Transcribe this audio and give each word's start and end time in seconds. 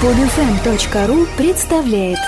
Подфм.ру 0.00 1.26
представляет. 1.36 2.18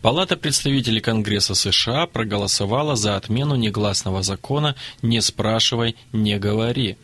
Палата 0.00 0.38
представителей 0.38 1.02
Конгресса 1.02 1.54
США 1.54 2.06
проголосовала 2.06 2.96
за 2.96 3.16
отмену 3.16 3.54
негласного 3.56 4.22
закона 4.22 4.74
«Не 5.02 5.20
спрашивай, 5.20 5.96
не 6.12 6.38
говори», 6.38 6.96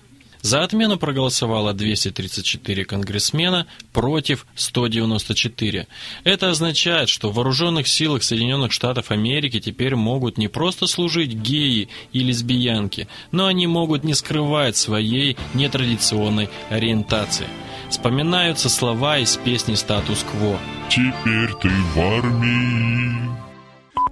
за 0.43 0.63
отмену 0.63 0.99
проголосовало 0.99 1.73
234 1.73 2.85
конгрессмена 2.85 3.67
против 3.93 4.47
194. 4.55 5.87
Это 6.25 6.51
означает, 6.51 7.09
что 7.09 7.31
в 7.31 7.35
вооруженных 7.35 7.89
силах 7.89 8.23
Соединенных 8.23 8.73
Штатов 8.73 9.11
Америки 9.11 9.61
теперь 9.61 9.95
могут 9.95 10.39
не 10.39 10.49
просто 10.49 10.87
служить 10.87 11.33
геи 11.33 11.89
и 12.13 12.21
лесбиянки, 12.21 13.09
но 13.33 13.47
они 13.47 13.67
могут 13.67 14.05
не 14.05 14.15
скрывать 14.15 14.77
своей 14.77 15.37
нетрадиционной 15.55 16.49
ориентации. 16.71 17.47
Вспоминаются 17.91 18.69
слова 18.69 19.19
из 19.19 19.37
песни 19.37 19.75
«Статус-кво». 19.75 20.59
Теперь 20.91 21.55
ты 21.61 21.69
в 21.69 21.99
армии. 21.99 23.38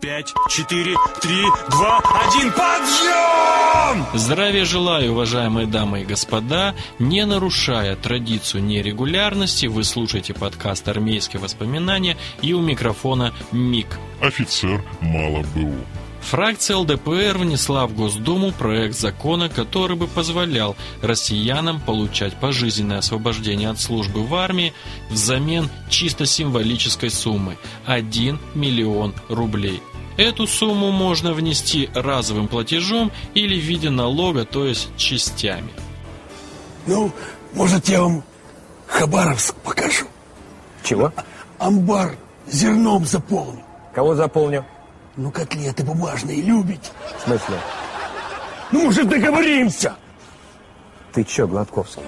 Пять, 0.01 0.35
четыре, 0.51 0.95
три, 1.23 1.43
два, 1.71 1.99
один, 1.99 2.53
подъем! 2.53 4.07
Здравия 4.15 4.65
желаю, 4.65 5.13
уважаемые 5.13 5.67
дамы 5.67 6.03
и 6.03 6.05
господа. 6.05 6.75
Не 6.99 7.25
нарушая 7.25 7.97
традицию 7.97 8.65
нерегулярности, 8.65 9.67
вы 9.67 9.85
слушаете 9.85 10.35
подкаст 10.35 10.87
«Армейские 10.89 11.41
воспоминания» 11.41 12.17
и 12.43 12.53
у 12.53 12.61
микрофона 12.61 13.33
МИК. 13.53 13.99
Офицер 14.21 14.85
мало 15.01 15.43
БУ. 15.55 15.75
Фракция 16.31 16.79
ЛДПР 16.79 17.39
внесла 17.39 17.87
в 17.87 17.95
Госдуму 17.95 18.51
проект 18.51 18.99
закона, 18.99 19.49
который 19.49 19.97
бы 19.97 20.09
позволял 20.09 20.75
россиянам 21.01 21.81
получать 21.81 22.35
пожизненное 22.35 22.99
освобождение 22.99 23.71
от 23.71 23.79
службы 23.79 24.25
в 24.25 24.35
армии 24.35 24.73
взамен 25.09 25.71
чисто 25.89 26.27
символической 26.27 27.11
суммы– 27.11 27.57
1 27.87 28.41
миллион 28.57 29.15
рублей. 29.29 29.81
Эту 30.17 30.49
сумму 30.49 30.91
можно 30.91 31.33
внести 31.33 31.91
разовым 31.95 32.49
платежом 32.49 33.13
или 33.35 33.55
в 33.57 33.63
виде 33.63 33.91
налога, 33.91 34.45
то 34.45 34.67
есть 34.67 34.89
частями. 34.97 35.71
Ну, 36.87 37.13
может, 37.53 37.89
я 37.89 38.03
вам 38.03 38.25
Хабаровск 38.89 39.55
покажу? 39.63 40.07
Чего? 40.83 41.13
Амбар 41.59 42.17
зерном 42.49 43.07
заполню. 43.07 43.63
Кого 43.95 44.17
заполню? 44.17 44.65
Ну, 45.17 45.31
котлеты 45.31 45.83
бумажные 45.83 46.43
любите? 46.43 46.91
В 47.19 47.25
смысле? 47.25 47.59
Ну, 48.71 48.85
может, 48.85 49.09
договоримся? 49.09 49.97
Ты 51.13 51.25
чё, 51.25 51.47
Гладковский? 51.47 52.03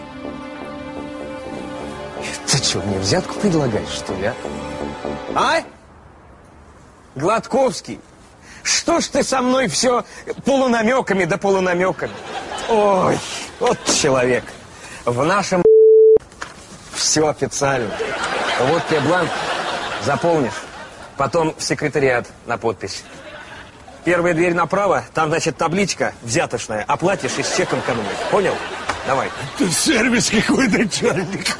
Ты 2.46 2.60
чё, 2.60 2.82
мне 2.82 2.98
взятку 2.98 3.34
предлагаешь, 3.40 3.88
что 3.88 4.14
ли, 4.14 4.26
а? 4.26 4.34
А? 5.34 5.62
Гладковский, 7.14 7.98
что 8.62 9.00
ж 9.00 9.06
ты 9.06 9.22
со 9.22 9.40
мной 9.40 9.68
все 9.68 10.04
полунамеками 10.44 11.24
да 11.24 11.38
полунамеками? 11.38 12.12
Ой, 12.68 13.18
вот 13.58 13.78
человек. 14.02 14.44
В 15.06 15.24
нашем 15.24 15.62
все 16.92 17.26
официально. 17.26 17.90
Вот 18.68 18.86
тебе 18.88 19.00
бланк, 19.00 19.30
заполнишь. 20.04 20.67
Потом 21.18 21.54
в 21.58 21.62
секретариат 21.62 22.32
на 22.46 22.56
подпись. 22.56 23.02
Первая 24.04 24.32
дверь 24.34 24.54
направо, 24.54 25.04
там, 25.12 25.28
значит, 25.30 25.56
табличка 25.56 26.14
взяточная. 26.22 26.84
Оплатишь 26.84 27.36
и 27.38 27.42
с 27.42 27.56
чеком 27.56 27.80
экономишь. 27.80 28.16
Понял? 28.30 28.54
Давай. 29.06 29.28
Ты 29.58 29.68
сервис 29.70 30.30
какой 30.30 30.68
начальник. 30.68 31.58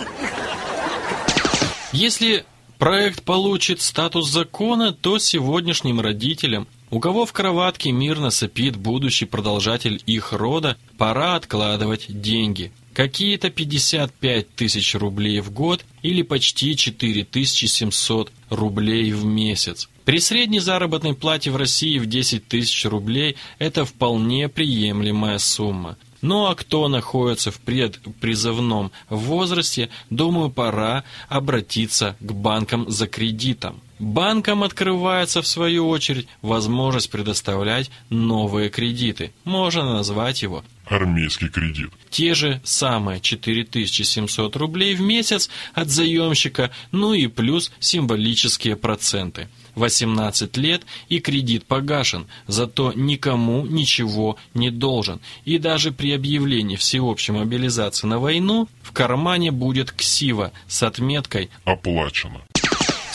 Если 1.92 2.44
проект 2.78 3.24
получит 3.24 3.82
статус 3.82 4.30
закона, 4.30 4.92
то 4.92 5.18
сегодняшним 5.18 6.00
родителям, 6.00 6.68
у 6.90 7.00
кого 7.00 7.26
в 7.26 7.32
кроватке 7.32 7.90
мирно 7.90 8.30
сопит 8.30 8.76
будущий 8.76 9.26
продолжатель 9.26 10.00
их 10.06 10.32
рода, 10.32 10.76
пора 10.96 11.34
откладывать 11.34 12.06
деньги. 12.08 12.72
Какие-то 12.94 13.50
55 13.50 14.54
тысяч 14.54 14.94
рублей 14.94 15.40
в 15.40 15.52
год 15.52 15.84
или 16.02 16.22
почти 16.22 16.76
4700 16.76 18.32
рублей 18.50 19.12
в 19.12 19.24
месяц. 19.24 19.88
При 20.04 20.20
средней 20.20 20.60
заработной 20.60 21.14
плате 21.14 21.50
в 21.50 21.56
России 21.56 21.98
в 21.98 22.06
10 22.06 22.48
тысяч 22.48 22.86
рублей 22.86 23.36
это 23.58 23.84
вполне 23.84 24.48
приемлемая 24.48 25.38
сумма. 25.38 25.96
Ну 26.22 26.46
а 26.46 26.54
кто 26.54 26.88
находится 26.88 27.50
в 27.50 27.60
предпризывном 27.60 28.90
возрасте, 29.08 29.90
думаю, 30.10 30.50
пора 30.50 31.04
обратиться 31.28 32.16
к 32.20 32.32
банкам 32.32 32.90
за 32.90 33.06
кредитом. 33.06 33.80
Банкам 33.98 34.62
открывается, 34.62 35.42
в 35.42 35.46
свою 35.46 35.88
очередь, 35.88 36.28
возможность 36.40 37.10
предоставлять 37.10 37.90
новые 38.10 38.70
кредиты. 38.70 39.32
Можно 39.44 39.92
назвать 39.92 40.42
его 40.42 40.64
армейский 40.88 41.48
кредит. 41.48 41.90
Те 42.10 42.34
же 42.34 42.60
самые 42.64 43.20
4700 43.20 44.56
рублей 44.56 44.94
в 44.94 45.00
месяц 45.00 45.50
от 45.74 45.88
заемщика, 45.90 46.70
ну 46.92 47.12
и 47.12 47.26
плюс 47.26 47.70
символические 47.80 48.76
проценты. 48.76 49.48
18 49.74 50.56
лет 50.56 50.82
и 51.08 51.20
кредит 51.20 51.64
погашен, 51.64 52.26
зато 52.46 52.92
никому 52.94 53.64
ничего 53.64 54.36
не 54.54 54.70
должен. 54.70 55.20
И 55.44 55.58
даже 55.58 55.92
при 55.92 56.12
объявлении 56.12 56.76
всеобщей 56.76 57.32
мобилизации 57.32 58.06
на 58.06 58.18
войну 58.18 58.68
в 58.82 58.92
кармане 58.92 59.52
будет 59.52 59.92
ксива 59.92 60.52
с 60.66 60.82
отметкой 60.82 61.50
«Оплачено». 61.64 62.42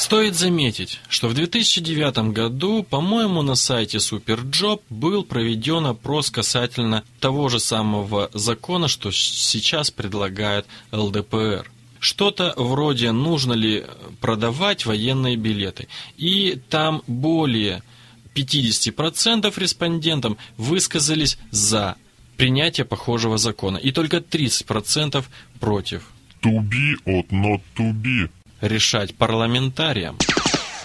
Стоит 0.04 0.36
заметить, 0.36 1.00
что 1.08 1.30
в 1.30 1.34
2009 1.34 2.34
году, 2.34 2.84
по-моему, 2.84 3.42
на 3.42 3.56
сайте 3.56 4.00
Superjob 4.00 4.82
был 4.90 5.24
проведен 5.24 5.86
опрос 5.86 6.30
касательно 6.30 7.06
того 7.22 7.48
же 7.48 7.62
самого 7.62 8.30
закона, 8.34 8.90
что 8.90 9.12
сейчас 9.12 9.92
предлагает 9.92 10.66
ЛДПР. 10.92 11.72
Что-то 12.00 12.54
вроде 12.58 13.14
нужно 13.14 13.54
ли 13.54 13.86
продавать 14.20 14.86
военные 14.86 15.38
билеты. 15.38 15.88
И 16.18 16.60
там 16.70 17.02
более 17.08 17.82
50% 18.36 19.54
респондентам 19.58 20.36
высказались 20.58 21.38
за 21.50 21.96
принятие 22.36 22.84
похожего 22.84 23.38
закона. 23.38 23.78
И 23.78 23.94
только 23.94 24.18
30% 24.18 25.24
против. 25.62 26.12
To 26.42 26.60
be 26.60 26.98
or 27.06 27.26
not 27.30 27.62
to 27.78 27.94
be 27.94 28.30
решать 28.64 29.16
парламентариям. 29.16 30.18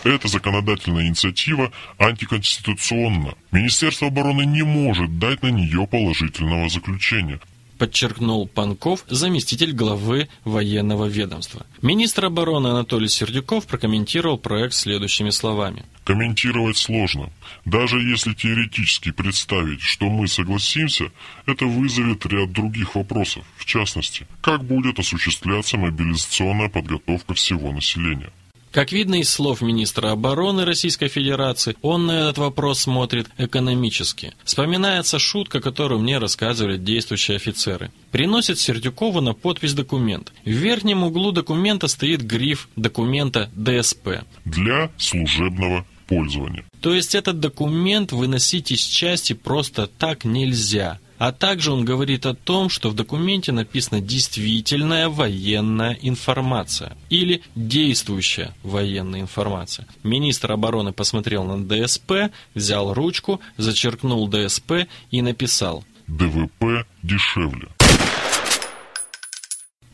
Эта 0.05 0.29
законодательная 0.29 1.07
инициатива 1.07 1.73
антиконституционна. 1.99 3.35
Министерство 3.53 4.09
обороны 4.09 4.45
не 4.45 4.63
может 4.63 5.19
дать 5.19 5.43
на 5.43 5.49
нее 5.49 5.87
положительного 5.87 6.69
заключения 6.69 7.41
подчеркнул 7.79 8.47
Панков, 8.49 9.05
заместитель 9.09 9.73
главы 9.73 10.29
военного 10.45 11.07
ведомства. 11.07 11.65
Министр 11.81 12.27
обороны 12.27 12.69
Анатолий 12.69 13.09
Сердюков 13.09 13.67
прокомментировал 13.67 14.37
проект 14.37 14.75
следующими 14.75 15.31
словами. 15.31 15.85
Комментировать 16.05 16.77
сложно. 16.77 17.31
Даже 17.65 17.99
если 18.01 18.35
теоретически 18.35 19.13
представить, 19.13 19.81
что 19.81 20.07
мы 20.07 20.27
согласимся, 20.27 21.13
это 21.47 21.67
вызовет 21.67 22.27
ряд 22.27 22.53
других 22.53 22.95
вопросов. 22.95 23.45
В 23.57 23.65
частности, 23.65 24.27
как 24.41 24.65
будет 24.65 24.99
осуществляться 24.99 25.77
мобилизационная 25.77 26.69
подготовка 26.69 27.35
всего 27.35 27.73
населения. 27.73 28.31
Как 28.73 28.93
видно 28.93 29.17
из 29.17 29.31
слов 29.31 29.63
министра 29.63 30.11
обороны 30.11 30.65
Российской 30.65 31.09
Федерации, 31.09 31.77
он 31.83 32.07
на 32.07 32.13
этот 32.13 32.39
вопрос 32.39 32.81
смотрит 32.81 33.29
экономически. 33.39 34.35
Вспоминается 34.45 35.19
шутка, 35.19 35.61
которую 35.61 36.01
мне 36.01 36.19
рассказывали 36.19 36.77
действующие 36.77 37.37
офицеры. 37.37 37.91
Приносит 38.11 38.59
Сердюкову 38.59 39.21
на 39.21 39.33
подпись 39.33 39.75
документ. 39.75 40.33
В 40.45 40.51
верхнем 40.51 41.03
углу 41.03 41.33
документа 41.33 41.89
стоит 41.89 42.23
гриф 42.23 42.69
документа 42.77 43.51
ДСП. 43.55 44.25
Для 44.45 44.91
служебного 44.99 45.87
пользования. 46.07 46.65
То 46.81 46.95
есть 46.95 47.15
этот 47.15 47.41
документ 47.41 48.13
выносить 48.13 48.73
из 48.73 48.81
части 48.81 49.33
просто 49.33 49.87
так 49.87 50.25
нельзя. 50.25 50.99
А 51.19 51.33
также 51.33 51.73
он 51.73 51.85
говорит 51.85 52.27
о 52.27 52.35
том, 52.35 52.69
что 52.69 52.91
в 52.91 52.95
документе 52.95 53.53
написана 53.53 54.01
действительная 54.01 55.09
военная 55.09 55.99
информация 56.01 56.97
или 57.11 57.43
действующая 57.55 58.55
военная 58.63 59.21
информация. 59.21 59.87
Министр 60.03 60.53
обороны 60.53 60.93
посмотрел 60.93 61.45
на 61.45 61.65
ДСП, 61.67 62.31
взял 62.55 62.95
ручку, 62.95 63.41
зачеркнул 63.57 64.29
ДСП 64.29 64.87
и 65.11 65.23
написал 65.23 65.85
ДВП 66.07 66.87
дешевле. 67.03 67.69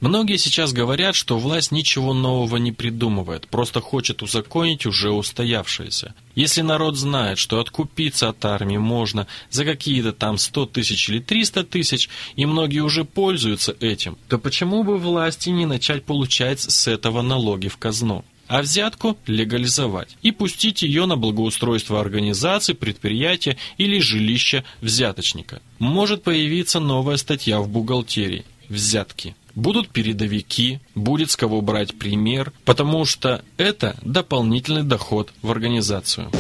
Многие 0.04 0.36
сейчас 0.36 0.74
говорят, 0.74 1.14
что 1.14 1.38
власть 1.38 1.72
ничего 1.72 2.12
нового 2.12 2.58
не 2.58 2.72
придумывает, 2.72 3.48
просто 3.48 3.80
хочет 3.80 4.22
узаконить 4.22 4.84
уже 4.84 5.10
устоявшееся. 5.10 6.14
Если 6.34 6.60
народ 6.60 6.98
знает, 6.98 7.38
что 7.38 7.58
откупиться 7.58 8.28
от 8.28 8.44
армии 8.44 8.76
можно 8.76 9.26
за 9.48 9.64
какие-то 9.64 10.12
там 10.12 10.36
100 10.36 10.66
тысяч 10.66 11.08
или 11.08 11.20
300 11.20 11.64
тысяч, 11.64 12.10
и 12.36 12.44
многие 12.44 12.80
уже 12.80 13.04
пользуются 13.04 13.74
этим, 13.80 14.18
то 14.28 14.38
почему 14.38 14.84
бы 14.84 14.98
власти 14.98 15.48
не 15.48 15.64
начать 15.64 16.04
получать 16.04 16.60
с 16.60 16.86
этого 16.86 17.22
налоги 17.22 17.68
в 17.68 17.78
казну? 17.78 18.26
а 18.46 18.60
взятку 18.60 19.16
легализовать 19.26 20.18
и 20.20 20.30
пустить 20.30 20.82
ее 20.82 21.06
на 21.06 21.16
благоустройство 21.16 21.98
организации, 21.98 22.74
предприятия 22.74 23.56
или 23.78 24.00
жилища 24.00 24.64
взяточника. 24.82 25.62
Может 25.78 26.22
появиться 26.22 26.78
новая 26.78 27.16
статья 27.16 27.58
в 27.60 27.70
бухгалтерии– 27.70 28.44
взятки. 28.68 29.34
Будут 29.54 29.90
передовики, 29.90 30.80
будет 30.94 31.30
с 31.30 31.36
кого 31.36 31.60
брать 31.60 31.96
пример, 31.96 32.52
потому 32.64 33.04
что 33.04 33.42
это 33.56 33.96
дополнительный 34.02 34.82
доход 34.82 35.30
в 35.42 35.50
организацию. 35.50 36.30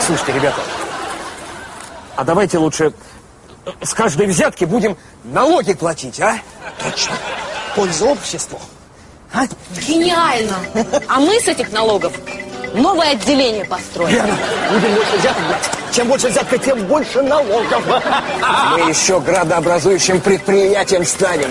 Слушайте, 0.00 0.32
ребята, 0.32 0.60
а 2.16 2.24
давайте 2.24 2.58
лучше 2.58 2.94
с 3.82 3.92
каждой 3.94 4.26
взятки 4.26 4.64
будем 4.64 4.96
налоги 5.24 5.74
платить, 5.74 6.20
а? 6.20 6.38
Точно. 6.82 7.12
Пользу 7.74 8.06
обществу. 8.06 8.60
А? 9.32 9.46
Гениально! 9.86 10.56
А 11.08 11.20
мы 11.20 11.40
с 11.40 11.48
этих 11.48 11.72
налогов 11.72 12.12
новое 12.74 13.12
отделение 13.12 13.64
построим. 13.64 14.10
Верно. 14.10 14.36
Будем 14.72 14.94
больше 14.94 15.16
взяток 15.18 15.46
брать. 15.48 15.70
Чем 15.94 16.08
больше 16.08 16.28
взятка, 16.28 16.58
тем 16.58 16.84
больше 16.86 17.22
налогов. 17.22 17.86
Мы 17.86 18.88
еще 18.90 19.20
градообразующим 19.20 20.20
предприятием 20.20 21.04
станем. 21.04 21.50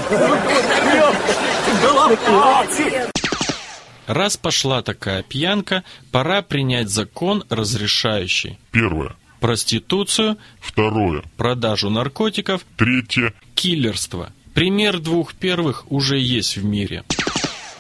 Раз 4.07 4.35
пошла 4.37 4.81
такая 4.81 5.23
пьянка, 5.23 5.83
пора 6.11 6.41
принять 6.41 6.89
закон, 6.89 7.45
разрешающий 7.49 8.59
Первое. 8.71 9.15
проституцию, 9.39 10.37
Второе. 10.59 11.23
продажу 11.37 11.89
наркотиков, 11.89 12.61
Третье. 12.77 13.33
киллерство. 13.55 14.31
Пример 14.53 14.99
двух 14.99 15.33
первых 15.33 15.89
уже 15.89 16.19
есть 16.19 16.57
в 16.57 16.65
мире. 16.65 17.03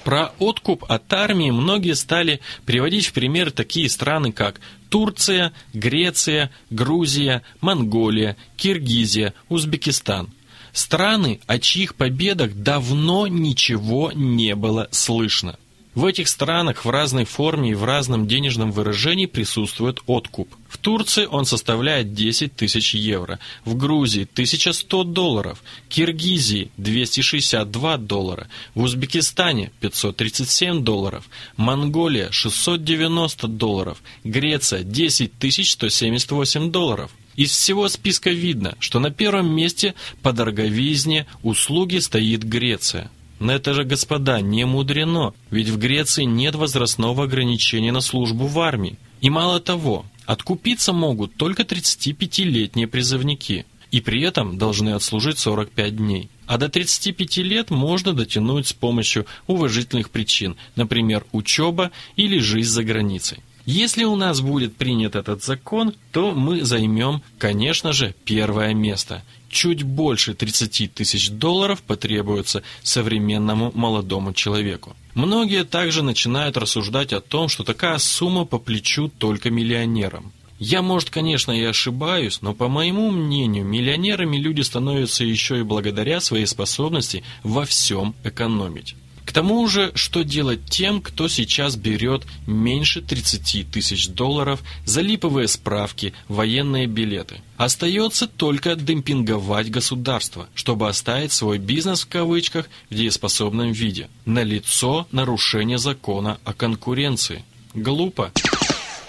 Про 0.03 0.33
откуп 0.39 0.83
от 0.89 1.11
армии 1.13 1.49
многие 1.49 1.95
стали 1.95 2.41
приводить 2.65 3.07
в 3.07 3.13
пример 3.13 3.51
такие 3.51 3.89
страны, 3.89 4.31
как 4.31 4.59
Турция, 4.89 5.53
Греция, 5.73 6.51
Грузия, 6.69 7.41
Монголия, 7.61 8.35
Киргизия, 8.57 9.33
Узбекистан. 9.49 10.29
Страны, 10.73 11.39
о 11.47 11.59
чьих 11.59 11.95
победах 11.95 12.53
давно 12.53 13.27
ничего 13.27 14.11
не 14.11 14.55
было 14.55 14.87
слышно. 14.91 15.57
В 15.95 16.05
этих 16.05 16.27
странах 16.27 16.85
в 16.85 16.89
разной 16.89 17.25
форме 17.25 17.71
и 17.71 17.75
в 17.75 17.83
разном 17.83 18.27
денежном 18.27 18.71
выражении 18.71 19.27
присутствует 19.27 19.99
откуп. 20.07 20.49
В 20.67 20.79
Турции 20.79 21.25
он 21.25 21.45
составляет 21.45 22.15
10 22.15 22.55
тысяч 22.55 22.95
евро, 22.95 23.37
в 23.63 23.77
Грузии 23.77 24.23
1100 24.23 25.03
долларов, 25.03 25.63
Киргизии 25.89 26.71
262 26.77 27.97
доллара, 27.97 28.47
в 28.73 28.81
Узбекистане 28.81 29.71
537 29.81 30.83
долларов, 30.83 31.25
Монголия 31.57 32.31
690 32.31 33.47
долларов, 33.47 34.01
Греция 34.23 34.81
10 34.81 35.31
178 35.39 36.71
долларов. 36.71 37.11
Из 37.35 37.51
всего 37.51 37.87
списка 37.87 38.31
видно, 38.31 38.75
что 38.79 38.99
на 38.99 39.11
первом 39.11 39.55
месте 39.55 39.93
по 40.23 40.33
дороговизне 40.33 41.27
услуги 41.43 41.99
стоит 41.99 42.43
Греция. 42.43 43.11
Но 43.43 43.51
это 43.51 43.73
же, 43.73 43.83
господа, 43.83 44.39
не 44.39 44.65
мудрено, 44.65 45.33
ведь 45.51 45.67
в 45.67 45.77
Греции 45.77 46.23
нет 46.23 46.55
возрастного 46.55 47.25
ограничения 47.25 47.91
на 47.91 47.99
службу 47.99 48.47
в 48.47 48.57
армии. 48.61 48.97
И 49.19 49.29
мало 49.29 49.59
того, 49.59 50.05
откупиться 50.25 50.93
могут 50.93 51.35
только 51.35 51.63
35-летние 51.63 52.87
призывники, 52.87 53.65
и 53.91 53.99
при 53.99 54.21
этом 54.21 54.57
должны 54.57 54.91
отслужить 54.93 55.39
45 55.39 55.97
дней. 55.97 56.29
А 56.47 56.57
до 56.57 56.69
35 56.69 57.37
лет 57.39 57.69
можно 57.69 58.13
дотянуть 58.13 58.67
с 58.67 58.73
помощью 58.73 59.25
уважительных 59.45 60.09
причин, 60.09 60.55
например, 60.77 61.25
учеба 61.33 61.91
или 62.15 62.39
жизнь 62.39 62.71
за 62.71 62.85
границей. 62.85 63.39
Если 63.65 64.05
у 64.05 64.15
нас 64.15 64.39
будет 64.39 64.77
принят 64.77 65.17
этот 65.17 65.43
закон, 65.43 65.93
то 66.13 66.31
мы 66.31 66.63
займем, 66.63 67.21
конечно 67.37 67.91
же, 67.91 68.15
первое 68.23 68.73
место. 68.73 69.21
Чуть 69.53 69.83
больше 69.83 70.33
30 70.33 70.95
тысяч 70.95 71.29
долларов 71.29 71.83
потребуется 71.83 72.63
современному 72.81 73.71
молодому 73.75 74.33
человеку. 74.33 74.95
Многие 75.13 75.63
также 75.63 76.01
начинают 76.01 76.57
рассуждать 76.57 77.13
о 77.13 77.21
том, 77.21 77.49
что 77.49 77.63
такая 77.63 77.99
сумма 77.99 78.45
по 78.45 78.57
плечу 78.57 79.09
только 79.09 79.51
миллионерам. 79.51 80.31
Я, 80.57 80.81
может, 80.81 81.11
конечно, 81.11 81.51
и 81.51 81.63
ошибаюсь, 81.63 82.41
но 82.41 82.55
по 82.55 82.67
моему 82.67 83.11
мнению, 83.11 83.63
миллионерами 83.63 84.37
люди 84.37 84.61
становятся 84.61 85.23
еще 85.23 85.59
и 85.59 85.63
благодаря 85.63 86.19
своей 86.19 86.47
способности 86.47 87.23
во 87.43 87.65
всем 87.65 88.15
экономить. 88.23 88.95
К 89.25 89.31
тому 89.31 89.67
же, 89.67 89.91
что 89.95 90.23
делать 90.23 90.65
тем, 90.65 91.01
кто 91.01 91.27
сейчас 91.27 91.75
берет 91.75 92.23
меньше 92.45 93.01
30 93.01 93.71
тысяч 93.71 94.09
долларов 94.09 94.61
за 94.85 95.01
липовые 95.01 95.47
справки, 95.47 96.13
военные 96.27 96.87
билеты? 96.87 97.41
Остается 97.57 98.27
только 98.27 98.75
демпинговать 98.75 99.71
государство, 99.71 100.49
чтобы 100.53 100.89
оставить 100.89 101.31
свой 101.31 101.57
бизнес 101.57 102.01
в 102.01 102.09
кавычках 102.09 102.67
в 102.89 102.95
дееспособном 102.95 103.71
виде. 103.71 104.09
Налицо 104.25 105.07
нарушение 105.11 105.77
закона 105.77 106.37
о 106.43 106.53
конкуренции. 106.53 107.43
Глупо. 107.73 108.31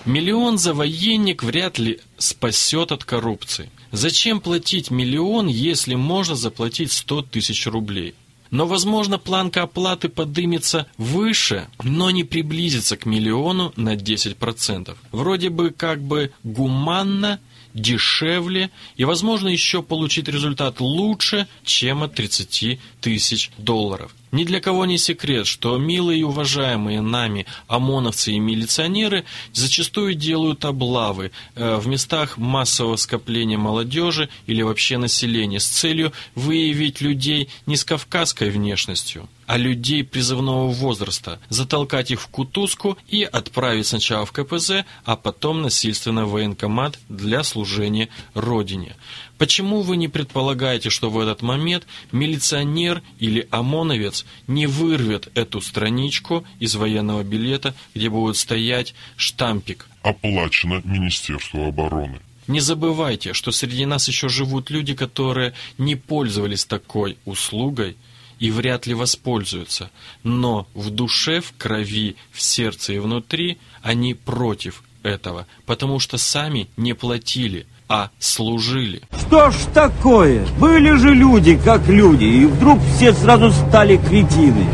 Миллион 0.05 0.59
за 0.59 0.75
военник 0.75 1.43
вряд 1.43 1.79
ли 1.79 1.99
спасет 2.19 2.93
от 2.93 3.05
коррупции. 3.05 3.71
Зачем 3.91 4.41
платить 4.41 4.91
миллион, 4.91 5.47
если 5.47 5.95
можно 5.95 6.35
заплатить 6.35 6.93
100 6.93 7.23
тысяч 7.23 7.67
рублей? 7.67 8.15
Но, 8.55 8.67
возможно, 8.67 9.19
планка 9.19 9.63
оплаты 9.63 10.09
подымется 10.09 10.87
выше, 10.97 11.67
но 11.83 12.13
не 12.13 12.23
приблизится 12.23 12.97
к 12.97 13.05
миллиону 13.05 13.73
на 13.75 13.97
10%. 13.97 14.97
Вроде 15.11 15.51
бы 15.51 15.73
как 15.73 16.01
бы 16.01 16.31
гуманно, 16.45 17.41
дешевле 17.75 18.71
и, 18.97 19.05
возможно, 19.05 19.49
еще 19.49 19.83
получить 19.83 20.29
результат 20.29 20.81
лучше, 20.81 21.49
чем 21.65 22.05
от 22.05 22.15
30 22.15 22.79
тысяч 23.01 23.51
долларов. 23.59 24.15
Ни 24.35 24.43
для 24.43 24.61
кого 24.61 24.85
не 24.85 24.99
секрет, 24.99 25.47
что 25.47 25.79
милые 25.79 26.19
и 26.19 26.25
уважаемые 26.25 27.01
нами 27.01 27.47
ОМОНовцы 27.69 28.33
и 28.33 28.41
милиционеры 28.41 29.25
зачастую 29.53 30.15
делают 30.17 30.65
облавы 30.65 31.31
э, 31.55 31.77
в 31.77 31.87
местах 31.87 32.37
массового 32.37 32.97
скопления 32.97 33.59
молодежи 33.59 34.29
или 34.49 34.63
вообще 34.63 34.99
населения 34.99 35.61
с 35.61 35.67
целью 35.67 36.13
выявить 36.35 37.01
людей 37.01 37.49
не 37.67 37.77
с 37.77 37.85
кавказской 37.85 38.51
внешностью, 38.51 39.29
а 39.47 39.57
людей 39.57 40.03
призывного 40.03 40.69
возраста, 40.69 41.39
затолкать 41.49 42.11
их 42.11 42.21
в 42.21 42.27
кутузку 42.27 42.99
и 43.07 43.23
отправить 43.23 43.87
сначала 43.87 44.27
в 44.27 44.33
КПЗ, 44.33 44.85
а 45.05 45.15
потом 45.15 45.63
насильственно 45.63 46.25
в 46.25 46.33
военкомат 46.33 46.99
для 47.09 47.45
служения 47.45 48.09
Родине. 48.35 48.97
Почему 49.39 49.83
вы 49.83 49.97
не 49.97 50.09
предполагаете, 50.09 50.91
что 50.91 51.11
в 51.11 51.19
этот 51.19 51.43
момент 51.43 51.87
милиционер 52.13 53.03
или 53.19 53.49
ОМОНовец 53.51 54.25
не 54.47 54.67
вырвет 54.67 55.29
эту 55.35 55.61
страничку 55.61 56.45
из 56.61 56.77
военного 56.77 57.25
билета, 57.25 57.75
где 57.95 58.09
будет 58.09 58.37
стоять 58.37 58.95
штампик 59.17 59.89
Оплачено 60.03 60.83
Министерству 60.85 61.67
обороны. 61.67 62.21
не 62.47 62.61
забывайте, 62.61 63.33
что 63.33 63.51
среди 63.53 63.87
нас 63.87 64.07
еще 64.07 64.29
живут 64.29 64.71
люди, 64.71 64.95
которые 64.95 65.55
не 65.79 65.97
пользовались 65.97 66.65
такой 66.65 67.17
услугой 67.25 67.97
и 68.39 68.51
вряд 68.51 68.87
ли 68.87 68.95
воспользуются, 68.95 69.91
но 70.23 70.69
в 70.75 70.91
душе, 70.91 71.41
в 71.41 71.55
крови, 71.57 72.17
в 72.31 72.41
сердце 72.41 72.93
и 72.93 72.99
внутри 72.99 73.59
они 73.83 74.15
против 74.15 74.83
этого, 75.05 75.47
потому 75.67 76.01
что 76.01 76.19
сами 76.19 76.69
не 76.77 76.95
платили, 76.95 77.67
а 77.89 78.11
служили. 78.19 79.03
Что 79.27 79.51
ж 79.51 79.55
такое? 79.73 80.47
Были 80.59 80.97
же 80.97 81.15
люди, 81.15 81.57
как 81.63 81.87
люди, 81.87 82.25
и 82.25 82.47
вдруг 82.47 82.81
все 82.97 83.13
сразу 83.13 83.53
стали 83.53 83.97
кретины. 83.97 84.67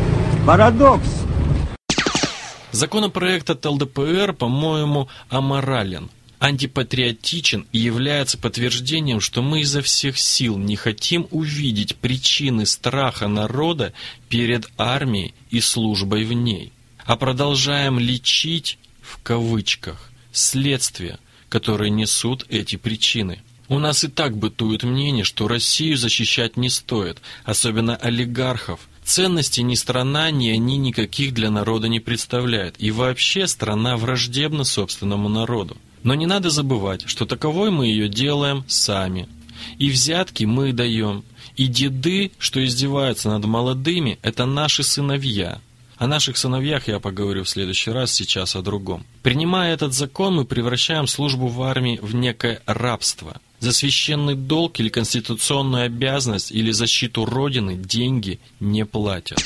Парадокс. 0.47 1.07
Законопроект 2.73 3.51
от 3.51 3.67
ЛДПР, 3.67 4.33
по-моему, 4.33 5.09
аморален, 5.29 6.09
антипатриотичен 6.39 7.67
и 7.73 7.79
является 7.79 8.39
подтверждением, 8.39 9.21
что 9.21 9.43
мы 9.43 9.63
изо 9.63 9.83
всех 9.83 10.19
сил 10.19 10.57
не 10.57 10.77
хотим 10.77 11.27
увидеть 11.33 11.97
причины 11.97 12.65
страха 12.67 13.27
народа 13.27 13.93
перед 14.29 14.71
армией 14.79 15.35
и 15.51 15.61
службой 15.61 16.25
в 16.25 16.33
ней, 16.33 16.73
а 17.05 17.17
продолжаем 17.17 17.99
лечить, 17.99 18.79
в 19.03 19.21
кавычках, 19.21 20.10
следствия, 20.33 21.19
которые 21.49 21.91
несут 21.91 22.47
эти 22.49 22.77
причины. 22.77 23.43
У 23.69 23.79
нас 23.79 24.03
и 24.03 24.09
так 24.09 24.37
бытует 24.37 24.83
мнение, 24.83 25.23
что 25.23 25.47
Россию 25.47 25.97
защищать 25.97 26.57
не 26.57 26.69
стоит, 26.69 27.19
особенно 27.45 27.95
олигархов. 27.95 28.81
Ценности 29.05 29.61
ни 29.61 29.75
страна, 29.75 30.31
ни 30.31 30.49
они 30.49 30.77
никаких 30.77 31.35
для 31.35 31.51
народа 31.51 31.89
не 31.89 32.01
представляют. 32.01 32.75
И 32.79 32.91
вообще 32.91 33.47
страна 33.47 33.97
враждебна 33.97 34.65
собственному 34.65 35.29
народу. 35.29 35.77
Но 36.03 36.15
не 36.15 36.27
надо 36.27 36.51
забывать, 36.51 37.03
что 37.07 37.27
таковой 37.27 37.71
мы 37.71 37.87
ее 37.87 38.09
делаем 38.09 38.65
сами. 38.67 39.29
И 39.79 39.91
взятки 39.91 40.45
мы 40.45 40.73
даем. 40.73 41.25
И 41.57 41.67
деды, 41.67 42.33
что 42.39 42.65
издеваются 42.65 43.29
над 43.29 43.45
молодыми, 43.45 44.19
это 44.23 44.47
наши 44.47 44.83
сыновья. 44.83 45.61
О 46.01 46.07
наших 46.07 46.39
сыновьях 46.39 46.89
я 46.89 46.99
поговорю 46.99 47.45
в 47.45 47.49
следующий 47.51 47.91
раз, 47.91 48.11
сейчас 48.11 48.57
о 48.57 48.63
другом. 48.63 49.05
Принимая 49.23 49.75
этот 49.75 49.93
закон, 49.93 50.35
мы 50.35 50.47
превращаем 50.47 51.07
службу 51.07 51.47
в 51.47 51.61
армии 51.61 51.99
в 52.01 52.15
некое 52.15 52.63
рабство. 52.65 53.39
За 53.59 53.71
священный 53.71 54.35
долг 54.35 54.81
или 54.81 54.89
конституционную 54.89 55.85
обязанность 55.85 56.53
или 56.53 56.71
защиту 56.71 57.27
Родины 57.27 57.75
деньги 57.75 58.41
не 58.61 58.87
платят. 58.87 59.45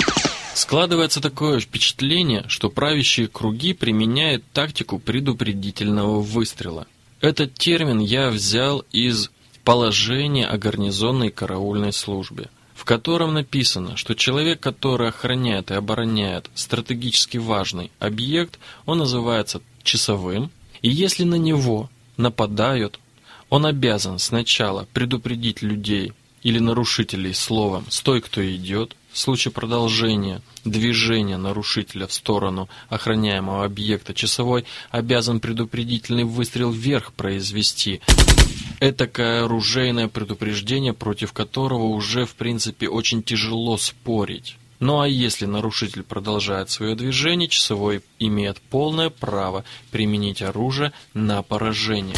Складывается 0.55 1.21
такое 1.21 1.59
впечатление, 1.59 2.45
что 2.47 2.71
правящие 2.71 3.27
круги 3.27 3.73
применяют 3.73 4.45
тактику 4.53 5.01
предупредительного 5.01 6.21
выстрела. 6.21 6.87
Этот 7.21 7.55
термин 7.55 7.99
я 7.99 8.31
взял 8.31 8.85
из 8.93 9.33
положения 9.65 10.47
о 10.47 10.57
гарнизонной 10.57 11.31
караульной 11.33 11.93
службе, 11.93 12.49
в 12.75 12.85
котором 12.85 13.35
написано, 13.35 13.97
что 13.97 14.15
человек, 14.15 14.61
который 14.61 15.09
охраняет 15.09 15.71
и 15.71 15.75
обороняет 15.75 16.51
стратегически 16.55 17.39
важный 17.39 17.91
объект, 18.01 18.59
он 18.85 18.99
называется 18.99 19.63
часовым, 19.83 20.51
и 20.83 20.91
если 20.91 21.25
на 21.25 21.37
него 21.37 21.89
нападают, 22.17 22.99
он 23.49 23.67
обязан 23.67 24.19
сначала 24.19 24.87
предупредить 24.93 25.63
людей 25.63 26.13
или 26.45 26.61
нарушителей 26.61 27.35
словом 27.35 27.87
«стой, 27.91 28.21
кто 28.21 28.47
идет», 28.47 28.95
в 29.11 29.19
случае 29.19 29.53
продолжения 29.53 30.43
движения 30.65 31.37
нарушителя 31.37 32.09
в 32.09 32.13
сторону 32.13 32.69
охраняемого 32.89 33.65
объекта 33.65 34.13
часовой 34.13 34.65
обязан 34.91 35.39
предупредительный 35.39 36.25
выстрел 36.25 36.73
вверх 36.73 37.13
произвести. 37.13 38.01
Этакое 38.81 39.45
оружейное 39.45 40.09
предупреждение, 40.09 40.93
против 40.93 41.33
которого 41.33 41.85
уже 41.85 42.27
в 42.27 42.35
принципе 42.35 42.89
очень 42.89 43.23
тяжело 43.23 43.77
спорить. 43.77 44.57
Ну 44.81 45.01
а 45.01 45.07
если 45.07 45.47
нарушитель 45.47 46.03
продолжает 46.03 46.71
свое 46.71 46.97
движение, 46.97 47.49
часовой 47.49 48.03
имеет 48.19 48.61
полное 48.61 49.11
право 49.11 49.65
применить 49.93 50.43
оружие 50.43 50.93
на 51.15 51.43
поражение. 51.43 52.17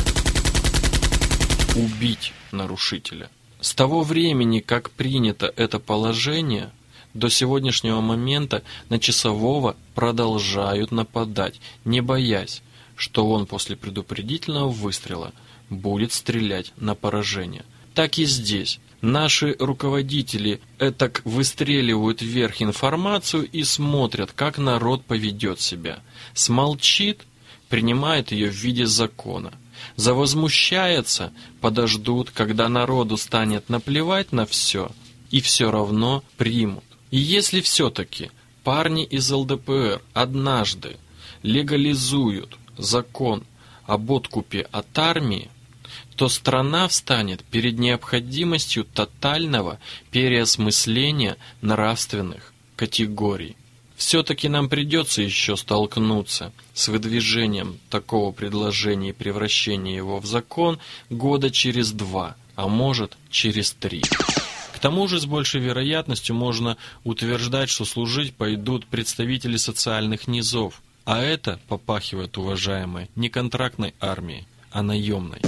Убить 1.76 2.32
нарушителя. 2.52 3.28
С 3.66 3.74
того 3.74 4.02
времени, 4.02 4.60
как 4.60 4.92
принято 4.92 5.52
это 5.56 5.80
положение, 5.80 6.70
до 7.14 7.28
сегодняшнего 7.28 8.00
момента 8.00 8.62
на 8.90 9.00
часового 9.00 9.74
продолжают 9.96 10.92
нападать, 10.92 11.60
не 11.84 12.00
боясь, 12.00 12.62
что 12.94 13.28
он 13.28 13.44
после 13.44 13.74
предупредительного 13.74 14.68
выстрела 14.68 15.32
будет 15.68 16.12
стрелять 16.12 16.72
на 16.76 16.94
поражение. 16.94 17.64
Так 17.92 18.18
и 18.18 18.24
здесь. 18.24 18.78
Наши 19.00 19.56
руководители 19.58 20.60
этак 20.78 21.22
выстреливают 21.24 22.22
вверх 22.22 22.62
информацию 22.62 23.48
и 23.50 23.64
смотрят, 23.64 24.30
как 24.30 24.58
народ 24.58 25.04
поведет 25.04 25.60
себя. 25.60 25.98
Смолчит, 26.34 27.22
принимает 27.68 28.30
ее 28.30 28.48
в 28.48 28.54
виде 28.54 28.86
закона. 28.86 29.52
Завозмущается, 29.96 31.32
подождут, 31.60 32.30
когда 32.30 32.68
народу 32.68 33.16
станет 33.16 33.68
наплевать 33.68 34.32
на 34.32 34.46
все, 34.46 34.90
и 35.30 35.40
все 35.40 35.70
равно 35.70 36.22
примут. 36.36 36.84
И 37.10 37.18
если 37.18 37.60
все-таки 37.60 38.30
парни 38.64 39.04
из 39.04 39.30
ЛДПР 39.30 40.02
однажды 40.12 40.96
легализуют 41.42 42.56
закон 42.76 43.44
об 43.86 44.10
откупе 44.12 44.66
от 44.72 44.98
армии, 44.98 45.50
то 46.16 46.28
страна 46.28 46.88
встанет 46.88 47.44
перед 47.44 47.78
необходимостью 47.78 48.84
тотального 48.84 49.78
переосмысления 50.10 51.36
нравственных 51.60 52.52
категорий. 52.74 53.56
Все-таки 53.96 54.48
нам 54.48 54.68
придется 54.68 55.22
еще 55.22 55.56
столкнуться 55.56 56.52
с 56.74 56.88
выдвижением 56.88 57.78
такого 57.88 58.30
предложения 58.30 59.10
и 59.10 59.12
превращения 59.12 59.96
его 59.96 60.20
в 60.20 60.26
закон 60.26 60.78
года 61.08 61.50
через 61.50 61.92
два, 61.92 62.36
а 62.56 62.68
может 62.68 63.16
через 63.30 63.72
три. 63.72 64.02
К 64.74 64.78
тому 64.78 65.08
же 65.08 65.18
с 65.18 65.24
большей 65.24 65.62
вероятностью 65.62 66.36
можно 66.36 66.76
утверждать, 67.02 67.70
что 67.70 67.86
служить 67.86 68.34
пойдут 68.34 68.86
представители 68.86 69.56
социальных 69.56 70.28
низов, 70.28 70.82
а 71.06 71.22
это 71.22 71.58
попахивает, 71.66 72.36
уважаемые, 72.36 73.08
не 73.16 73.30
контрактной 73.30 73.94
армией, 74.00 74.46
а 74.70 74.82
наемной. 74.82 75.40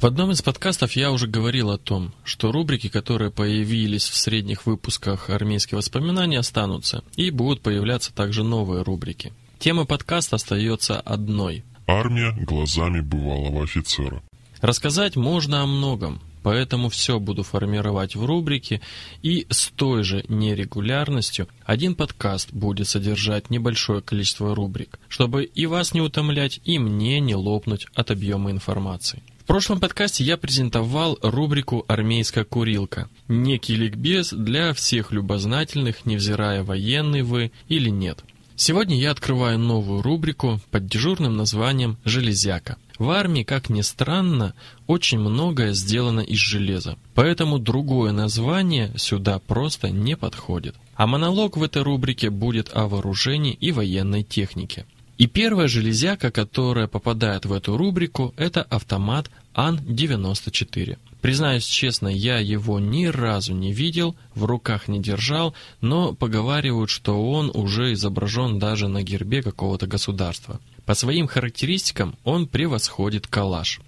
В 0.00 0.06
одном 0.06 0.30
из 0.30 0.40
подкастов 0.40 0.92
я 0.92 1.12
уже 1.12 1.26
говорил 1.26 1.70
о 1.70 1.76
том, 1.76 2.14
что 2.24 2.52
рубрики, 2.52 2.88
которые 2.88 3.30
появились 3.30 4.08
в 4.08 4.16
средних 4.16 4.64
выпусках 4.64 5.28
«Армейские 5.28 5.76
воспоминания», 5.76 6.38
останутся, 6.38 7.04
и 7.16 7.30
будут 7.30 7.60
появляться 7.60 8.10
также 8.14 8.42
новые 8.42 8.82
рубрики. 8.82 9.34
Тема 9.58 9.84
подкаста 9.84 10.36
остается 10.36 10.98
одной. 10.98 11.64
Армия 11.86 12.32
глазами 12.32 13.00
бывалого 13.00 13.64
офицера. 13.64 14.22
Рассказать 14.62 15.16
можно 15.16 15.62
о 15.62 15.66
многом, 15.66 16.22
Поэтому 16.42 16.88
все 16.88 17.20
буду 17.20 17.42
формировать 17.42 18.16
в 18.16 18.24
рубрике, 18.24 18.80
и 19.20 19.46
с 19.50 19.68
той 19.68 20.02
же 20.04 20.24
нерегулярностью 20.28 21.48
один 21.66 21.94
подкаст 21.94 22.50
будет 22.54 22.88
содержать 22.88 23.50
небольшое 23.50 24.00
количество 24.00 24.54
рубрик, 24.54 24.98
чтобы 25.08 25.44
и 25.44 25.66
вас 25.66 25.92
не 25.92 26.00
утомлять, 26.00 26.58
и 26.64 26.78
мне 26.78 27.20
не 27.20 27.34
лопнуть 27.34 27.86
от 27.94 28.10
объема 28.10 28.50
информации. 28.50 29.22
В 29.50 29.52
прошлом 29.52 29.80
подкасте 29.80 30.22
я 30.22 30.36
презентовал 30.36 31.18
рубрику 31.22 31.84
«Армейская 31.88 32.44
курилка». 32.44 33.08
Некий 33.26 33.74
ликбез 33.74 34.32
для 34.32 34.72
всех 34.74 35.10
любознательных, 35.10 36.06
невзирая 36.06 36.62
военный 36.62 37.22
вы 37.22 37.50
или 37.66 37.90
нет. 37.90 38.22
Сегодня 38.54 38.96
я 38.96 39.10
открываю 39.10 39.58
новую 39.58 40.02
рубрику 40.02 40.60
под 40.70 40.86
дежурным 40.86 41.36
названием 41.36 41.98
«Железяка». 42.04 42.76
В 42.96 43.10
армии, 43.10 43.42
как 43.42 43.70
ни 43.70 43.80
странно, 43.80 44.54
очень 44.86 45.18
многое 45.18 45.72
сделано 45.72 46.20
из 46.20 46.38
железа, 46.38 46.96
поэтому 47.16 47.58
другое 47.58 48.12
название 48.12 48.92
сюда 48.96 49.40
просто 49.40 49.90
не 49.90 50.16
подходит. 50.16 50.76
А 50.94 51.08
монолог 51.08 51.56
в 51.56 51.64
этой 51.64 51.82
рубрике 51.82 52.30
будет 52.30 52.70
о 52.72 52.86
вооружении 52.86 53.54
и 53.54 53.72
военной 53.72 54.22
технике. 54.22 54.86
И 55.20 55.26
первая 55.26 55.68
железяка, 55.68 56.30
которая 56.30 56.86
попадает 56.86 57.44
в 57.44 57.52
эту 57.52 57.76
рубрику, 57.76 58.32
это 58.38 58.62
автомат 58.62 59.30
Ан-94. 59.54 60.98
Признаюсь 61.20 61.64
честно, 61.64 62.08
я 62.08 62.38
его 62.38 62.80
ни 62.80 63.06
разу 63.06 63.54
не 63.54 63.72
видел, 63.72 64.16
в 64.34 64.44
руках 64.44 64.88
не 64.88 65.00
держал, 65.00 65.54
но 65.80 66.14
поговаривают, 66.14 66.88
что 66.88 67.30
он 67.30 67.50
уже 67.52 67.92
изображен 67.92 68.58
даже 68.58 68.88
на 68.88 69.02
гербе 69.02 69.42
какого-то 69.42 69.86
государства. 69.86 70.60
По 70.86 70.94
своим 70.94 71.26
характеристикам 71.26 72.16
он 72.24 72.46
превосходит 72.46 73.26
калаш. 73.26 73.80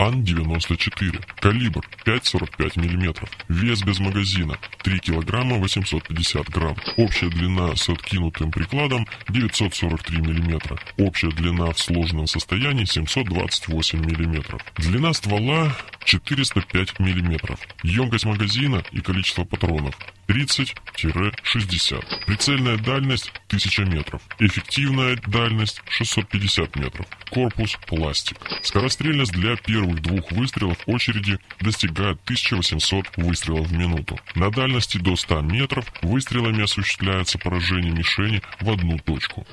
Ан-94. 0.00 1.22
Калибр 1.40 1.86
5,45 2.06 2.80
мм. 2.80 3.28
Вес 3.48 3.82
без 3.82 4.00
магазина 4.00 4.56
3 4.82 4.98
кг 4.98 5.58
850 5.58 6.48
грамм. 6.48 6.76
Общая 6.96 7.28
длина 7.28 7.76
с 7.76 7.86
откинутым 7.90 8.50
прикладом 8.50 9.06
943 9.28 10.18
мм. 10.22 10.80
Общая 10.96 11.30
длина 11.30 11.70
в 11.72 11.78
сложенном 11.78 12.26
состоянии 12.26 12.86
728 12.86 13.98
мм. 13.98 14.58
Длина 14.78 15.12
ствола 15.12 15.76
405 16.04 16.98
мм. 16.98 17.58
Емкость 17.82 18.24
магазина 18.24 18.82
и 18.92 19.00
количество 19.02 19.44
патронов 19.44 19.94
30-60. 20.28 22.04
Прицельная 22.26 22.76
дальность 22.78 23.32
1000 23.48 23.84
метров. 23.84 24.22
Эффективная 24.38 25.16
дальность 25.26 25.82
650 25.88 26.76
метров. 26.76 27.06
Корпус 27.30 27.76
пластик. 27.86 28.36
Скорострельность 28.62 29.32
для 29.32 29.56
первых 29.56 30.00
двух 30.02 30.30
выстрелов 30.32 30.78
очереди 30.86 31.38
достигает 31.60 32.18
1800 32.24 33.16
выстрелов 33.16 33.66
в 33.68 33.72
минуту. 33.72 34.18
На 34.34 34.50
дальности 34.50 34.98
до 34.98 35.16
100 35.16 35.40
метров 35.42 35.92
выстрелами 36.02 36.62
осуществляется 36.62 37.38
поражение 37.38 37.92
мишени 37.92 38.42
в 38.60 38.70
одну 38.70 38.98
точку. 38.98 39.46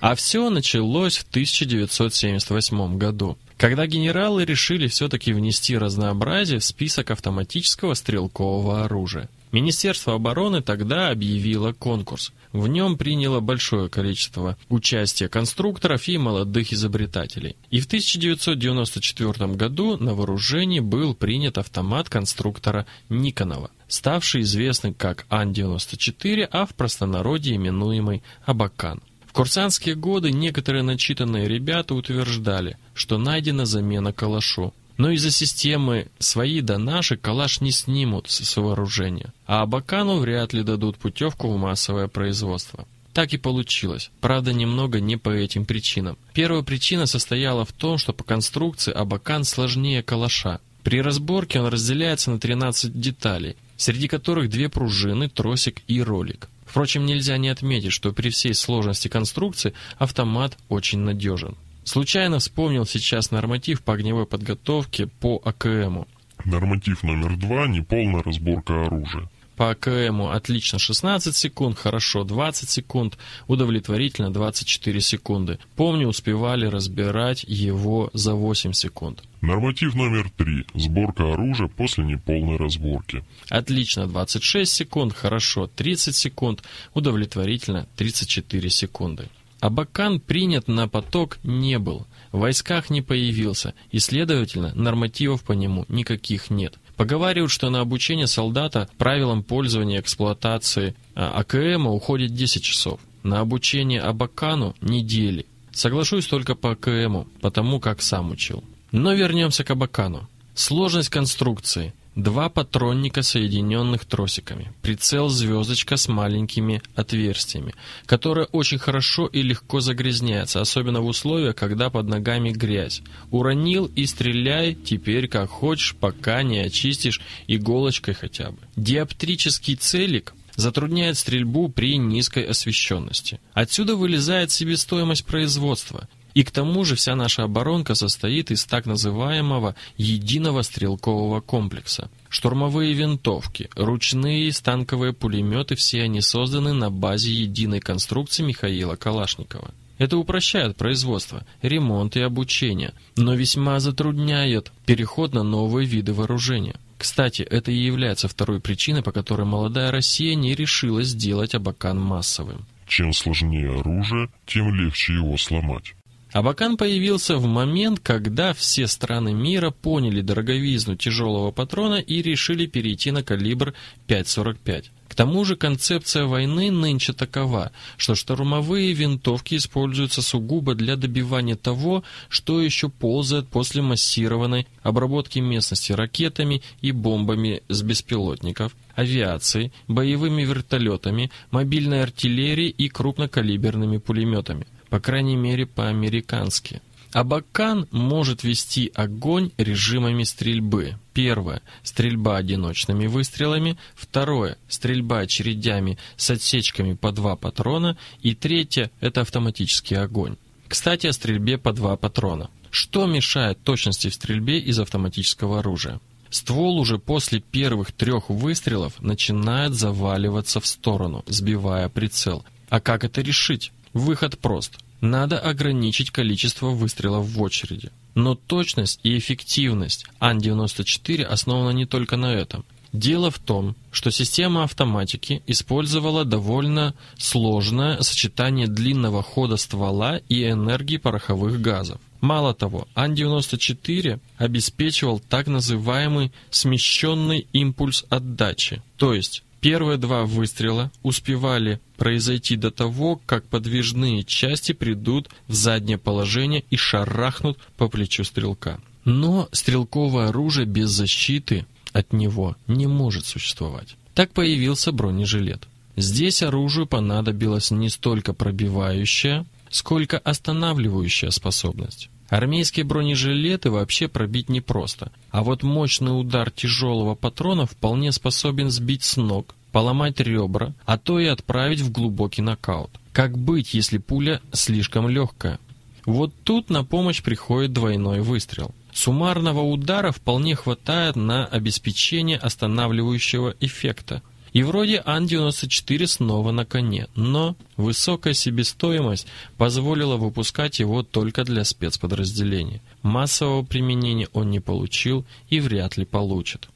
А 0.00 0.14
все 0.16 0.50
началось 0.50 1.18
в 1.18 1.28
1978 1.28 2.98
году, 2.98 3.38
когда 3.56 3.86
генералы 3.86 4.44
решили 4.44 4.88
все-таки 4.88 5.32
внести 5.32 5.78
разнообразие 5.78 6.58
в 6.58 6.64
список 6.64 7.12
автоматического 7.12 7.94
стрелкового 7.94 8.84
оружия. 8.84 9.28
Министерство 9.52 10.14
обороны 10.14 10.62
тогда 10.62 11.10
объявило 11.10 11.72
конкурс. 11.72 12.32
В 12.52 12.66
нем 12.68 12.96
приняло 12.96 13.40
большое 13.40 13.90
количество 13.90 14.56
участия 14.70 15.28
конструкторов 15.28 16.08
и 16.08 16.16
молодых 16.16 16.72
изобретателей. 16.72 17.56
И 17.70 17.80
в 17.80 17.86
1994 17.86 19.48
году 19.54 19.98
на 19.98 20.14
вооружении 20.14 20.80
был 20.80 21.14
принят 21.14 21.58
автомат 21.58 22.08
конструктора 22.08 22.86
Никонова, 23.10 23.70
ставший 23.88 24.40
известным 24.40 24.94
как 24.94 25.26
Ан-94, 25.28 26.48
а 26.50 26.64
в 26.64 26.74
простонародье 26.74 27.56
именуемый 27.56 28.22
Абакан. 28.46 29.02
В 29.26 29.34
курсантские 29.34 29.94
годы 29.94 30.30
некоторые 30.30 30.82
начитанные 30.82 31.48
ребята 31.48 31.94
утверждали, 31.94 32.76
что 32.94 33.16
найдена 33.16 33.64
замена 33.66 34.12
калашу. 34.12 34.74
Но 34.96 35.10
из-за 35.10 35.30
системы 35.30 36.08
свои 36.18 36.60
да 36.60 36.78
наши 36.78 37.16
калаш 37.16 37.60
не 37.60 37.72
снимут 37.72 38.30
с 38.30 38.56
вооружения, 38.56 39.32
а 39.46 39.62
Абакану 39.62 40.18
вряд 40.18 40.52
ли 40.52 40.62
дадут 40.62 40.96
путевку 40.96 41.48
в 41.48 41.58
массовое 41.58 42.08
производство. 42.08 42.86
Так 43.12 43.34
и 43.34 43.36
получилось, 43.36 44.10
правда 44.20 44.52
немного 44.52 45.00
не 45.00 45.16
по 45.16 45.30
этим 45.30 45.66
причинам. 45.66 46.16
Первая 46.32 46.62
причина 46.62 47.06
состояла 47.06 47.64
в 47.64 47.72
том, 47.72 47.98
что 47.98 48.12
по 48.12 48.24
конструкции 48.24 48.92
Абакан 48.92 49.44
сложнее 49.44 50.02
калаша. 50.02 50.60
При 50.82 51.00
разборке 51.00 51.60
он 51.60 51.66
разделяется 51.66 52.30
на 52.30 52.40
13 52.40 52.98
деталей, 52.98 53.56
среди 53.76 54.08
которых 54.08 54.48
две 54.48 54.68
пружины, 54.68 55.28
тросик 55.28 55.82
и 55.86 56.02
ролик. 56.02 56.48
Впрочем, 56.64 57.04
нельзя 57.04 57.36
не 57.36 57.50
отметить, 57.50 57.92
что 57.92 58.12
при 58.12 58.30
всей 58.30 58.54
сложности 58.54 59.08
конструкции 59.08 59.74
автомат 59.98 60.56
очень 60.70 61.00
надежен. 61.00 61.54
Случайно 61.84 62.38
вспомнил 62.38 62.86
сейчас 62.86 63.30
норматив 63.30 63.82
по 63.82 63.94
огневой 63.94 64.26
подготовке 64.26 65.06
по 65.06 65.40
АКМу. 65.44 66.06
Норматив 66.44 67.02
номер 67.02 67.36
два– 67.36 67.66
неполная 67.68 68.22
разборка 68.22 68.86
оружия. 68.86 69.28
По 69.56 69.70
АКМу 69.70 70.30
отлично 70.30 70.78
16 70.78 71.36
секунд, 71.36 71.78
хорошо 71.78 72.24
20 72.24 72.70
секунд, 72.70 73.18
удовлетворительно 73.46 74.32
24 74.32 75.00
секунды. 75.00 75.58
Помню, 75.76 76.08
успевали 76.08 76.66
разбирать 76.66 77.44
его 77.46 78.10
за 78.14 78.34
8 78.34 78.72
секунд. 78.72 79.22
Норматив 79.40 79.94
номер 79.94 80.30
три– 80.30 80.64
сборка 80.74 81.32
оружия 81.32 81.68
после 81.68 82.04
неполной 82.04 82.56
разборки. 82.56 83.24
Отлично 83.50 84.06
26 84.06 84.72
секунд, 84.72 85.12
хорошо 85.14 85.66
30 85.66 86.16
секунд, 86.16 86.62
удовлетворительно 86.94 87.86
34 87.96 88.70
секунды. 88.70 89.28
Абакан 89.62 90.18
принят 90.18 90.66
на 90.66 90.88
поток 90.88 91.38
не 91.44 91.78
был, 91.78 92.08
в 92.32 92.40
войсках 92.40 92.90
не 92.90 93.00
появился, 93.00 93.74
и, 93.92 94.00
следовательно, 94.00 94.72
нормативов 94.74 95.44
по 95.44 95.52
нему 95.52 95.84
никаких 95.88 96.50
нет. 96.50 96.74
Поговаривают, 96.96 97.52
что 97.52 97.70
на 97.70 97.80
обучение 97.80 98.26
солдата 98.26 98.88
правилам 98.98 99.44
пользования 99.44 99.98
и 99.98 100.00
эксплуатации 100.00 100.96
а, 101.14 101.38
АКМ 101.38 101.86
уходит 101.86 102.34
10 102.34 102.60
часов, 102.64 102.98
на 103.22 103.38
обучение 103.38 104.00
Абакану– 104.00 104.74
недели. 104.80 105.46
Соглашусь 105.70 106.26
только 106.26 106.56
по 106.56 106.72
АКМу, 106.72 107.28
потому 107.40 107.78
как 107.78 108.02
сам 108.02 108.32
учил. 108.32 108.64
Но 108.90 109.14
вернемся 109.14 109.62
к 109.62 109.70
Абакану. 109.70 110.28
Сложность 110.56 111.08
конструкции– 111.08 111.94
Два 112.14 112.50
патронника, 112.50 113.22
соединенных 113.22 114.04
тросиками. 114.04 114.72
Прицел 114.82 115.30
звездочка 115.30 115.96
с 115.96 116.08
маленькими 116.08 116.82
отверстиями, 116.94 117.74
которая 118.04 118.44
очень 118.46 118.78
хорошо 118.78 119.26
и 119.26 119.40
легко 119.40 119.80
загрязняется, 119.80 120.60
особенно 120.60 121.00
в 121.00 121.06
условиях, 121.06 121.56
когда 121.56 121.88
под 121.88 122.08
ногами 122.08 122.50
грязь. 122.50 123.00
Уронил 123.30 123.86
и 123.86 124.04
стреляй 124.04 124.74
теперь 124.74 125.26
как 125.26 125.48
хочешь, 125.48 125.96
пока 125.98 126.42
не 126.42 126.58
очистишь 126.58 127.22
иголочкой 127.46 128.12
хотя 128.12 128.50
бы. 128.50 128.58
Диоптрический 128.76 129.76
целик 129.76 130.34
затрудняет 130.54 131.16
стрельбу 131.16 131.70
при 131.70 131.96
низкой 131.96 132.44
освещенности. 132.44 133.40
Отсюда 133.54 133.96
вылезает 133.96 134.50
себестоимость 134.50 135.24
производства. 135.24 136.08
И 136.34 136.44
к 136.44 136.50
тому 136.50 136.84
же 136.84 136.96
вся 136.96 137.14
наша 137.14 137.44
оборонка 137.44 137.94
состоит 137.94 138.50
из 138.50 138.64
так 138.64 138.86
называемого 138.86 139.74
единого 139.96 140.62
стрелкового 140.62 141.40
комплекса. 141.40 142.10
Штурмовые 142.28 142.94
винтовки, 142.94 143.68
ручные 143.74 144.48
и 144.48 144.50
станковые 144.50 145.12
пулеметы, 145.12 145.74
все 145.74 146.02
они 146.02 146.20
созданы 146.20 146.72
на 146.72 146.90
базе 146.90 147.32
единой 147.32 147.80
конструкции 147.80 148.42
Михаила 148.42 148.96
Калашникова. 148.96 149.72
Это 149.98 150.16
упрощает 150.16 150.76
производство, 150.76 151.46
ремонт 151.60 152.16
и 152.16 152.20
обучение, 152.20 152.92
но 153.16 153.34
весьма 153.34 153.78
затрудняет 153.78 154.72
переход 154.86 155.32
на 155.34 155.42
новые 155.42 155.86
виды 155.86 156.12
вооружения. 156.12 156.76
Кстати, 156.98 157.42
это 157.42 157.70
и 157.70 157.76
является 157.76 158.28
второй 158.28 158.60
причиной, 158.60 159.02
по 159.02 159.12
которой 159.12 159.44
молодая 159.44 159.90
Россия 159.90 160.34
не 160.34 160.54
решилась 160.54 161.08
сделать 161.08 161.54
Абакан 161.54 162.00
массовым. 162.00 162.64
Чем 162.86 163.12
сложнее 163.12 163.78
оружие, 163.78 164.28
тем 164.46 164.74
легче 164.74 165.14
его 165.14 165.36
сломать. 165.36 165.94
Абакан 166.32 166.78
появился 166.78 167.36
в 167.36 167.44
момент, 167.46 168.00
когда 168.00 168.54
все 168.54 168.86
страны 168.86 169.34
мира 169.34 169.70
поняли 169.70 170.22
дороговизну 170.22 170.96
тяжелого 170.96 171.50
патрона 171.50 171.96
и 171.96 172.22
решили 172.22 172.64
перейти 172.64 173.10
на 173.10 173.22
калибр 173.22 173.74
5,45. 174.08 174.84
К 175.08 175.14
тому 175.14 175.44
же 175.44 175.56
концепция 175.56 176.24
войны 176.24 176.70
нынче 176.70 177.12
такова, 177.12 177.70
что 177.98 178.14
штурмовые 178.14 178.94
винтовки 178.94 179.56
используются 179.56 180.22
сугубо 180.22 180.74
для 180.74 180.96
добивания 180.96 181.54
того, 181.54 182.02
что 182.30 182.62
еще 182.62 182.88
ползает 182.88 183.46
после 183.48 183.82
массированной 183.82 184.66
обработки 184.82 185.38
местности 185.38 185.92
ракетами 185.92 186.62
и 186.80 186.92
бомбами 186.92 187.62
с 187.68 187.82
беспилотников, 187.82 188.74
авиацией, 188.94 189.70
боевыми 189.86 190.44
вертолетами, 190.44 191.30
мобильной 191.50 192.02
артиллерией 192.02 192.70
и 192.70 192.88
крупнокалиберными 192.88 193.98
пулеметами 193.98 194.66
по 194.92 195.00
крайней 195.00 195.36
мере 195.36 195.64
по-американски. 195.64 196.82
Абакан 197.14 197.88
может 197.92 198.44
вести 198.44 198.92
огонь 198.94 199.50
режимами 199.56 200.22
стрельбы. 200.22 200.98
Первое– 201.14 201.62
стрельба 201.82 202.36
одиночными 202.36 203.06
выстрелами. 203.06 203.78
Второе– 203.94 204.58
стрельба 204.68 205.20
очередями 205.20 205.96
с 206.16 206.28
отсечками 206.28 206.92
по 206.92 207.10
два 207.10 207.36
патрона. 207.36 207.96
И 208.20 208.34
третье– 208.34 208.90
это 209.00 209.22
автоматический 209.22 209.94
огонь. 209.94 210.36
Кстати, 210.68 211.06
о 211.06 211.14
стрельбе 211.14 211.56
по 211.56 211.72
два 211.72 211.96
патрона. 211.96 212.50
Что 212.70 213.06
мешает 213.06 213.62
точности 213.64 214.10
в 214.10 214.14
стрельбе 214.14 214.58
из 214.58 214.78
автоматического 214.78 215.60
оружия? 215.60 216.00
Ствол 216.28 216.78
уже 216.78 216.98
после 216.98 217.40
первых 217.40 217.92
трех 217.92 218.28
выстрелов 218.28 219.00
начинает 219.00 219.72
заваливаться 219.72 220.60
в 220.60 220.66
сторону, 220.66 221.24
сбивая 221.28 221.88
прицел. 221.88 222.44
А 222.68 222.78
как 222.78 223.04
это 223.04 223.22
решить? 223.22 223.72
Выход 223.92 224.38
прост. 224.38 224.78
Надо 225.00 225.38
ограничить 225.38 226.10
количество 226.10 226.68
выстрелов 226.68 227.26
в 227.26 227.42
очереди. 227.42 227.90
Но 228.14 228.34
точность 228.34 229.00
и 229.02 229.18
эффективность 229.18 230.06
Ан-94 230.20 231.22
основана 231.24 231.70
не 231.70 231.86
только 231.86 232.16
на 232.16 232.32
этом. 232.32 232.64
Дело 232.92 233.30
в 233.30 233.38
том, 233.38 233.74
что 233.90 234.10
система 234.10 234.64
автоматики 234.64 235.42
использовала 235.46 236.26
довольно 236.26 236.94
сложное 237.16 238.00
сочетание 238.02 238.66
длинного 238.66 239.22
хода 239.22 239.56
ствола 239.56 240.20
и 240.28 240.44
энергии 240.44 240.98
пороховых 240.98 241.60
газов. 241.60 241.98
Мало 242.20 242.54
того, 242.54 242.86
Ан-94 242.94 244.20
обеспечивал 244.36 245.20
так 245.20 245.46
называемый 245.46 246.32
смещенный 246.50 247.48
импульс 247.52 248.04
отдачи, 248.10 248.82
то 248.96 249.14
есть 249.14 249.42
Первые 249.62 249.96
два 249.96 250.24
выстрела 250.24 250.90
успевали 251.04 251.80
произойти 251.96 252.56
до 252.56 252.72
того, 252.72 253.20
как 253.26 253.44
подвижные 253.44 254.24
части 254.24 254.72
придут 254.72 255.30
в 255.46 255.54
заднее 255.54 255.98
положение 255.98 256.64
и 256.68 256.76
шарахнут 256.76 257.58
по 257.76 257.86
плечу 257.88 258.24
стрелка. 258.24 258.80
Но 259.04 259.48
стрелковое 259.52 260.30
оружие 260.30 260.66
без 260.66 260.90
защиты 260.90 261.64
от 261.92 262.12
него 262.12 262.56
не 262.66 262.88
может 262.88 263.24
существовать. 263.24 263.94
Так 264.14 264.32
появился 264.32 264.90
бронежилет. 264.90 265.68
Здесь 265.96 266.42
оружию 266.42 266.88
понадобилась 266.88 267.70
не 267.70 267.88
столько 267.88 268.32
пробивающая, 268.32 269.46
сколько 269.70 270.18
останавливающая 270.18 271.30
способность. 271.30 272.10
Армейские 272.32 272.86
бронежилеты 272.86 273.70
вообще 273.70 274.08
пробить 274.08 274.48
непросто, 274.48 275.12
а 275.30 275.42
вот 275.42 275.62
мощный 275.62 276.18
удар 276.18 276.50
тяжелого 276.50 277.14
патрона 277.14 277.66
вполне 277.66 278.10
способен 278.10 278.70
сбить 278.70 279.04
с 279.04 279.18
ног, 279.18 279.54
поломать 279.70 280.18
ребра, 280.18 280.72
а 280.86 280.96
то 280.96 281.20
и 281.20 281.26
отправить 281.26 281.82
в 281.82 281.92
глубокий 281.92 282.40
нокаут. 282.40 282.88
Как 283.12 283.36
быть, 283.36 283.74
если 283.74 283.98
пуля 283.98 284.40
слишком 284.50 285.10
легкая? 285.10 285.58
Вот 286.06 286.32
тут 286.42 286.70
на 286.70 286.84
помощь 286.84 287.22
приходит 287.22 287.74
двойной 287.74 288.20
выстрел. 288.20 288.74
Суммарного 288.94 289.60
удара 289.60 290.10
вполне 290.10 290.56
хватает 290.56 291.16
на 291.16 291.44
обеспечение 291.44 292.38
останавливающего 292.38 293.56
эффекта. 293.60 294.22
И 294.52 294.62
вроде 294.62 295.02
Ан-94 295.04 296.06
снова 296.06 296.52
на 296.52 296.66
коне, 296.66 297.08
но 297.14 297.56
высокая 297.76 298.34
себестоимость 298.34 299.26
позволила 299.56 300.16
выпускать 300.16 300.78
его 300.78 301.02
только 301.02 301.44
для 301.44 301.64
спецподразделений. 301.64 302.82
Массового 303.02 303.62
применения 303.62 304.28
он 304.32 304.50
не 304.50 304.60
получил 304.60 305.24
и 305.48 305.60
вряд 305.60 305.96
ли 305.96 306.04
получит. 306.04 306.68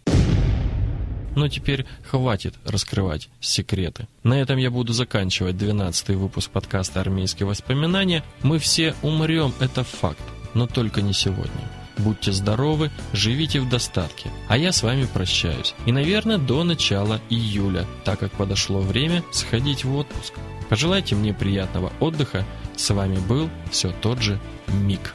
Но 1.36 1.48
теперь 1.48 1.84
хватит 2.02 2.54
раскрывать 2.64 3.28
секреты. 3.40 4.08
На 4.22 4.40
этом 4.40 4.56
я 4.56 4.70
буду 4.70 4.94
заканчивать 4.94 5.58
12 5.58 6.08
выпуск 6.10 6.50
подкаста 6.50 7.02
«Армейские 7.02 7.46
воспоминания». 7.46 8.24
Мы 8.42 8.58
все 8.58 8.94
умрем, 9.02 9.52
это 9.60 9.84
факт, 9.84 10.22
но 10.54 10.66
только 10.66 11.02
не 11.02 11.12
сегодня. 11.12 11.75
Будьте 11.98 12.32
здоровы, 12.32 12.90
живите 13.12 13.60
в 13.60 13.68
достатке. 13.68 14.30
А 14.48 14.56
я 14.56 14.72
с 14.72 14.82
вами 14.82 15.06
прощаюсь. 15.12 15.74
И, 15.86 15.92
наверное, 15.92 16.38
до 16.38 16.62
начала 16.64 17.20
июля, 17.30 17.86
так 18.04 18.20
как 18.20 18.32
подошло 18.32 18.80
время 18.80 19.24
сходить 19.32 19.84
в 19.84 19.94
отпуск. 19.96 20.34
Пожелайте 20.68 21.14
мне 21.14 21.32
приятного 21.32 21.92
отдыха. 22.00 22.44
С 22.76 22.90
вами 22.90 23.18
был 23.18 23.48
все 23.70 23.92
тот 24.02 24.20
же 24.20 24.40
Мик. 24.68 25.14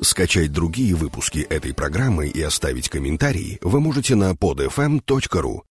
Скачать 0.00 0.52
другие 0.52 0.94
выпуски 0.94 1.40
этой 1.40 1.74
программы 1.74 2.28
и 2.28 2.40
оставить 2.40 2.88
комментарии 2.88 3.58
вы 3.60 3.80
можете 3.80 4.14
на 4.14 4.32
podfm.ru. 4.32 5.60